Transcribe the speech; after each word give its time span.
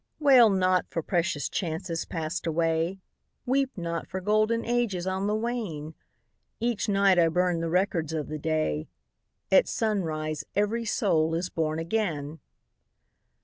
[27] 0.17 0.33
Selected 0.41 0.41
Poems 0.49 0.59
Wail 0.63 0.71
not 0.71 0.87
for 0.89 1.01
precious 1.03 1.47
chances 1.49 2.05
passed 2.05 2.47
away, 2.47 2.97
Weep 3.45 3.77
not 3.77 4.07
for 4.07 4.19
golden 4.19 4.65
ages 4.65 5.05
on 5.05 5.27
the 5.27 5.35
wane! 5.35 5.93
Each 6.59 6.89
night 6.89 7.19
I 7.19 7.27
burn 7.27 7.59
the 7.61 7.69
records 7.69 8.11
of 8.11 8.27
the 8.27 8.39
day,— 8.39 8.87
At 9.51 9.67
sunrise 9.67 10.43
every 10.55 10.85
soul 10.85 11.35
is 11.35 11.51
born 11.51 11.77
again 11.77 12.39